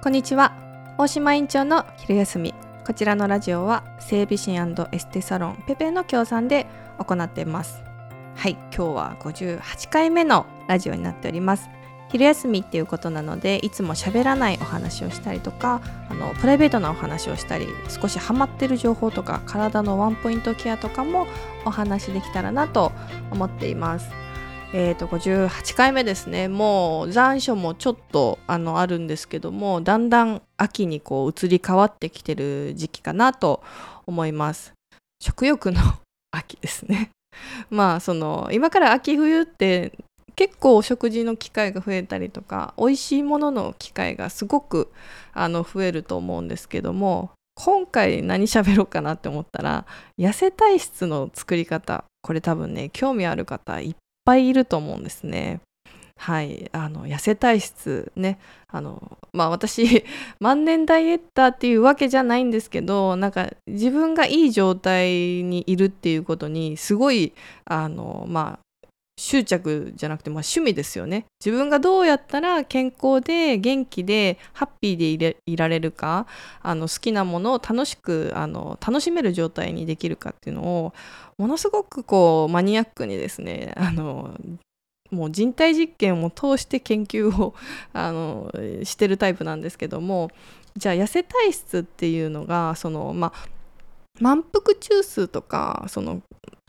[0.00, 0.52] こんにちは。
[0.96, 2.54] 大島院長の昼休み。
[2.86, 7.82] こちらのラジオは整備士エステサロンペペの協賛で行っています。
[8.36, 11.68] はい今日は58回目のラジオになっております。
[12.12, 21.26] 昼休みっていうことなのでいつも喋らないお話をしたりとかあのプライベートなお話をしたり少しハマってる情報とか体のワンポイントケアとかも
[21.64, 22.92] お話できたらなと
[23.32, 24.27] 思っています。
[24.74, 26.46] えーと、58回目ですね。
[26.46, 33.62] もう残暑もちょっとあのあるんですけどもだんだん秋にこう移り変わってきてる時期かなと
[34.06, 34.74] 思います。
[35.22, 35.80] 食欲の
[36.32, 37.08] 秋ですね。
[37.70, 39.92] まあその今から秋冬って
[40.36, 44.92] 結構お食事の機会が増えたりとか美味しいものの機会がすごく
[45.32, 49.86] あの増えると思うんですけども今回何喋ろうかなって思ったら
[50.18, 52.04] 痩せ体質の作り方。
[52.20, 53.94] これ多分ね興味ある方いっ
[54.28, 55.60] ぱいいると思うんですね。
[56.18, 60.04] はい、あの痩せ体質ねあのまあ私
[60.40, 65.08] 万年ダイエッターっていうわけじゃないんですけどなんか自分がいい状態
[65.44, 67.32] にいるっていうことにすごい
[67.66, 68.67] あのまあ
[69.18, 71.26] 執着じゃなくて、まあ、趣味ですよね。
[71.44, 76.26] 自分がどうやったら健康で元気でハッピーでいられるか
[76.62, 80.94] あの好きなものを楽しくあの楽しめる状態にできるかっていうのを
[81.36, 84.34] ものすごくこうマニアックにですねあの
[85.10, 87.54] もう人体実験を通して研究を
[87.92, 88.52] あの
[88.84, 90.30] してるタイプなんですけども
[90.76, 93.48] じゃあ痩せ体質っていうのがそのまあ
[94.20, 96.22] 満腹中枢とかその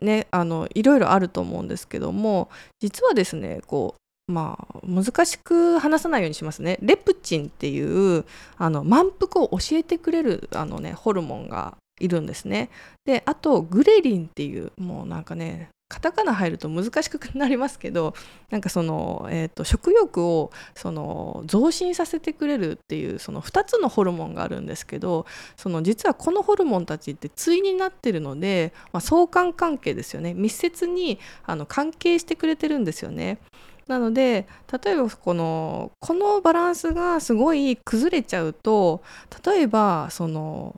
[0.00, 2.48] ねあのいろいろあると思うんですけども
[2.80, 6.78] 実はですねこうまあ難しく話さないようにしますね。
[6.82, 8.24] レプチンっていう
[8.58, 12.68] あの満腹を教えてくれるあのねホルモンがいるんですね。
[13.04, 18.14] であとグレリンっていうもうなんかねカタカナ入ると難しくなりますけど
[18.50, 25.26] なんかその、えーと、食欲をその増進させてくれるっていうその2つのホルモンがあるんですけど
[25.56, 33.38] その実はこのホルモンたちって対になってるので、まあ、相関関係ですよね密接にあの関係してくれてるんですよね。
[33.86, 34.48] なので
[34.84, 39.02] 例えばこのこのバランスがすごい崩れちゃうと
[39.44, 40.74] 例えばその、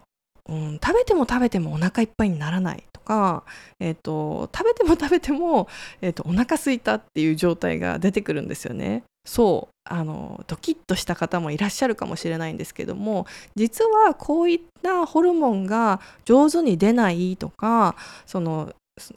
[0.46, 3.44] うん、食べても食べてもお腹いっぱいにならないか、
[3.80, 5.66] えーと、食べても 食べても、
[6.02, 9.02] えーと、お腹すいたっていう状態が出てくるんですよね。
[9.26, 13.26] そうあのドキッとした方もいらっしゃるかもしれないんですけども
[13.56, 18.72] 実はこういったホルモンが上手に出ないとかその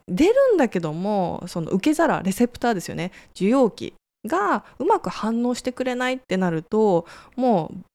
[0.10, 3.94] 出るんだけどもその受け皿レセプターですよね受容器
[4.28, 7.06] がうまく反応してくれないってなると
[7.38, 7.91] もう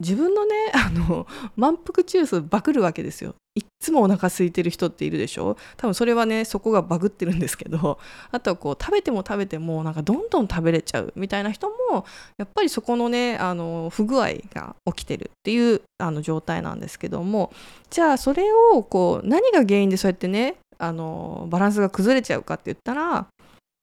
[0.00, 1.26] 自分のね あの
[1.56, 3.34] 満腹中枢バグるわけですよ。
[3.54, 5.56] いっつもお腹空いてる人っているでしょ？
[5.78, 7.98] 多分それはねそこがバグってるんですけど
[8.30, 12.04] あとはこう食べても食べてもなんかどんどん食べれちゃうみたいな人も
[12.36, 17.50] やっぱりそこのねあの不具合が起きてるっていうあの状態なんですけども
[17.88, 23.26] じゃあそれをこう何が原因でそうやってねあのバランスが崩れちゃうかって言ったら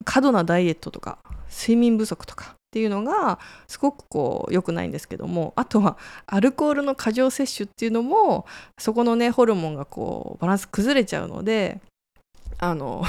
[0.04, 1.18] 過度なダイエットとか
[1.50, 5.96] 睡眠不足とかっていうのがすごくこう良くないんですけどもあとは
[6.26, 8.46] アルコールの過剰摂取っていうのも
[8.78, 11.80] そこのねホルモンがこうバランス崩れちゃうので
[12.58, 13.04] あの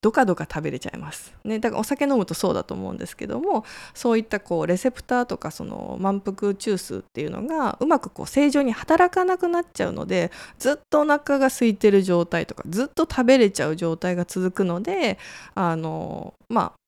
[0.00, 15.18] どかどか食べれちゃいます、ね、だからお酒飲むとそうだと思うんですけどもそういったこうレセプターとかその満腹中枢っていうのがうまくこう正常に働かなくなっちゃうのでずっとお腹が空いてる状態とかずっと食べれちゃう状態が続くので
[15.54, 16.81] あのまあ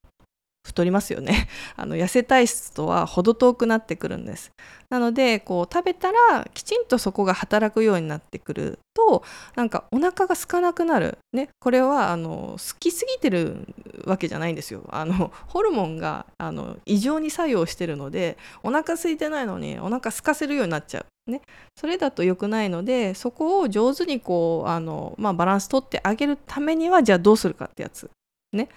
[0.65, 1.49] 太りますよね。
[1.77, 4.51] あの痩せ体質とは程遠くなってくるんです。
[4.89, 9.23] なのでこう食べたらきちんとそこが働くようになってくると
[9.57, 11.19] なんかお腹が空かなくなる。
[11.33, 11.51] ね。
[11.61, 13.67] これはあの好きすぎてる
[14.05, 14.83] わけじゃないんですよ。
[14.89, 21.07] あのホルモンがあの異常に作用してるのでお腹空いてないのにお腹空かせるようになっちゃう。
[21.27, 21.41] ね、
[21.75, 28.11] それだと良くないのでそこを上手にこうあの、まあ、バランス取ってあげるためにはじゃあどうするかってやつ。
[28.53, 28.69] ね。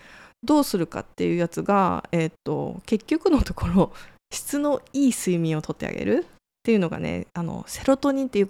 [0.43, 3.91] どうするかっていうやつが、えーと、結局のところ
[4.33, 6.29] 質のいい睡眠をとってあげるっ
[6.67, 8.49] ていうのがねあのセロトニンっていう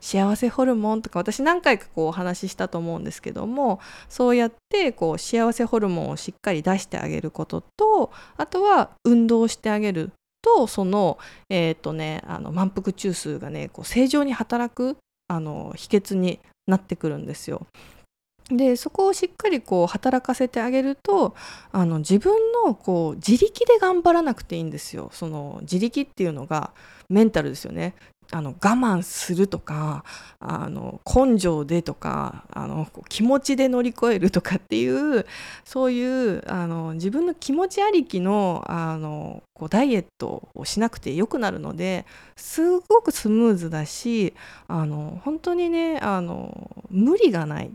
[0.00, 10.12] 幸せホルモンとか私何回かこうお話ししたと思うんですけどもそうやってこう幸せホルモンをしっかり出してあげることとあとは運動してあげる
[10.42, 11.18] とその,、
[11.50, 14.96] えーとね、あの満腹中枢がねこう正常に働く
[15.26, 16.38] あの秘訣に
[16.68, 17.66] なってくるんですよ。
[18.50, 21.34] でそこをしっかりこう働かせてあげると
[21.72, 22.34] あの自分
[22.64, 25.10] のこう自力で頑張らなくていいんですよ。
[25.12, 26.72] その自力っていうのが
[27.08, 27.94] メンタルですよね。
[28.32, 30.04] あの我慢するとか
[30.40, 35.26] あの根性でとかあの気持ちで乗り越えるとかっていう
[35.64, 42.04] そういうあの自分の気持ちありきのあのこうダイエットをしなくてよくなるので
[42.36, 44.34] すごくスムーズだし
[44.66, 47.70] あの本当にねあの無理がない。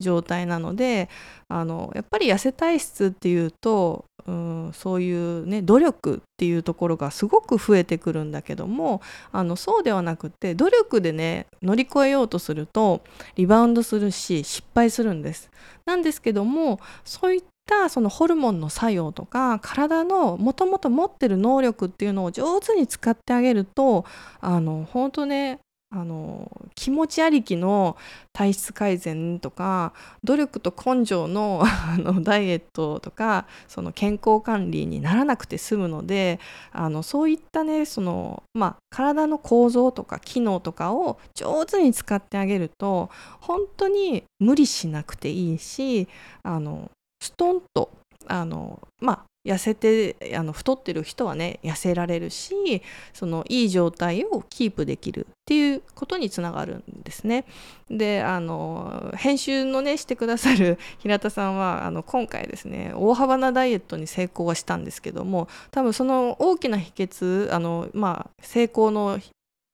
[0.00, 1.08] 状態なので
[1.48, 9.00] あのやっぱり痩せ体質っていうとうん、そういうね努力っていうところがすごく増えてくるんだけども
[9.32, 13.00] あのそうではなくて努力でね乗り越えようとすると
[13.36, 15.50] リバウンドするし失敗するんです。
[15.86, 24.04] なんですけどもそういったそのホルモンの作用とか体のもともと持ってる能力っていうのを上手に使ってあげると
[24.40, 25.58] あの本当ね
[25.90, 27.96] あの気持ちありきの
[28.34, 36.40] 体質改善とか努力と根性の あのダイエットとかその健康管理にならなくて済むので
[36.72, 43.08] あのそういったねその、まあ、体の構造とか機能とかを上手に使ってあげると
[43.40, 46.06] 本当に無理しなくていいし
[46.42, 46.90] あの
[47.22, 47.90] ストンと
[48.26, 52.82] あのまあ痩せてあの太ってる人はね痩せられるし
[53.14, 57.46] そのいい状態をキープできるっていうことにつながるんですね。
[57.88, 69.18] であの編集のねしてくださる 平田さんはあの今回ですね大幅なダイエットに成功はしたんですけども多分その大きな秘訣あの、まあ、成功の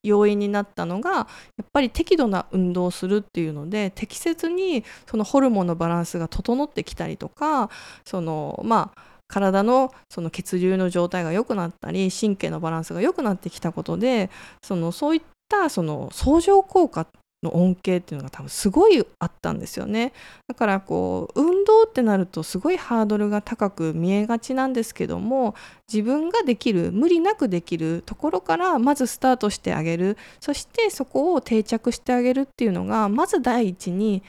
[0.05, 1.27] 要因になったのがや
[1.63, 7.71] っぱり適度な運動をするっていうので適切にそのホルモンのバランスが整ってきたりとか
[8.05, 14.31] そのまあ体のその血流の状態が良くなったり神経のバランスが良くなってきたことで
[14.63, 17.07] そのそういったその相乗効果
[17.45, 20.13] の恩恵っていうのが多分すごいあったんですよね。
[20.49, 25.55] だからこう運動ってなるとすごいハードルが高く見えがちなんですけども
[25.93, 30.17] 自分ができる無理なくできるところからまずスタートしてあげる。
[30.41, 34.23] そしてそこを定着してあげるっていうのがまず第一に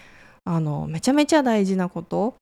[0.44, 2.36] あのめちゃめちゃ大事なこと。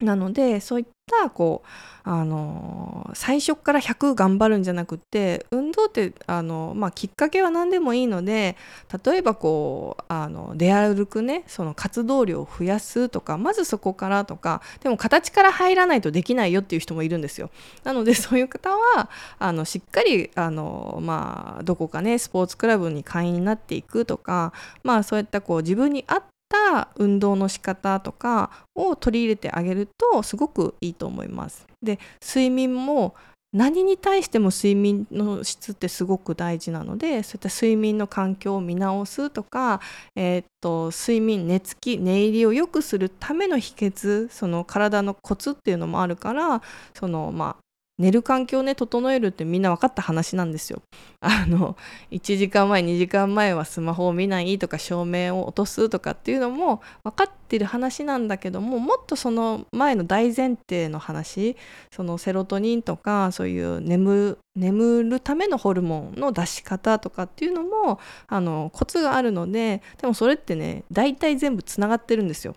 [0.00, 1.68] なのでそういったこう
[2.04, 8.56] あの最初から100頑張るんじゃなくて運動ってあの、まあ、きっかけは何でもいいので
[9.04, 17.50] 例えばこうあの出歩くねその活動量を増やすとかまずそこからとかでも形から入らないとできないよっていう人もいるんですよ。
[17.82, 24.52] なのでそういう方はあのしっかりあの、まあ、どこかねスポーツクラブに会員になっていくとか、
[24.84, 31.66] まあ、そういったこう自分に合った運動の仕方とかを取り入れてあげるとすごくいいと思います。
[31.82, 33.14] で睡眠も
[33.52, 39.80] 何に対しても睡眠の質ってすごく大事なのでそういった睡眠の環境を見直すとか、
[40.14, 46.62] えー、っと睡眠寝つき寝入りを良くするための秘訣その体のコツっていうのもあるから
[46.92, 47.67] そのまあ
[47.98, 50.82] 寝る環境をね整えるってみんな分かった話なんですよ。
[51.20, 51.76] あの
[52.12, 61.56] 1時間前2時間前はスマホを見ないとか照明を落とすとかっていうのも分かってる話なんだけどももっとその前の大前提の話
[61.92, 67.98] そのセロトニンとかそういう眠眠るためのホルモンの出し方とかっていうのも
[68.28, 72.54] あのコツがあるのででもそれってね大体全部つながってるんですよ。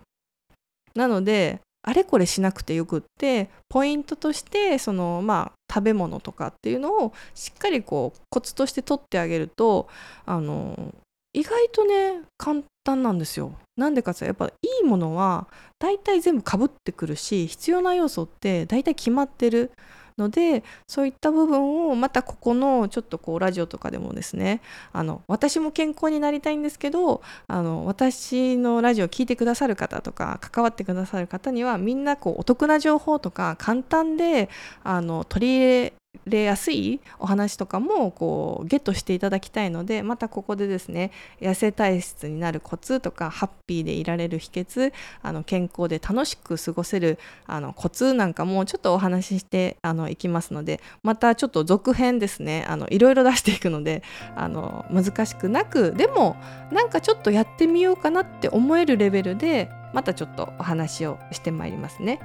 [0.94, 9.88] なのであれこれしなくてよくってポイントとしてそのまあ食べ物とかっていうのをしっかりこうコツとして取ってあげると
[10.24, 10.94] あの
[11.32, 13.54] 意外とね簡単なんですよ。
[13.76, 14.52] なんでかってやっぱい
[14.82, 15.48] いものは
[15.78, 19.72] 大体全部かぶってくるし必要な要素って大体決まってる。
[20.18, 24.60] のでそういった部分をまたここのちょっとこうラジオとかでもですね
[24.92, 34.48] あの私も健康になりたいんですけどあの私のラジオを聴いてくださる方とか関わってくださる方にはみんなこうお得な情報とか簡単で
[34.84, 35.92] あの取り入れ
[36.26, 41.10] れやすいお話とかもこうゲットしていただきたいのでまたここでですね
[41.40, 54.02] 痩せ体質になるコツとかハッピーでいられる秘訣あの健康で楽しく過ごせるあのコツなんかもちょっとお話ししてあのいきますのでまたちょっと続編ですねあのいろいろ出していくので
[54.36, 56.36] あの難しくなくでも
[56.70, 62.20] なんかちょっとやってみようかなって思えるレベルでまたちょっとお話をしてまいりますね。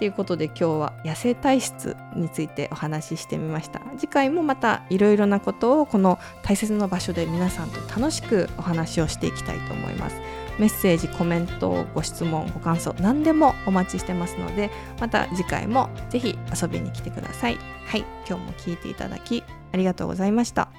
[0.00, 3.82] ということで今日は痩せ体質についてお話ししてみました。
[3.98, 10.16] 次回もまたいろいろなことをこの大切な場所で皆さんと楽しくお話をしていきたいと思います。
[10.58, 17.58] メッセージコメントご質問ご感想何でもお待ちしてますのでまた次回もぜひ遊びに来てください。
[17.84, 20.70] はい今日も聞いていただきありがとうございました。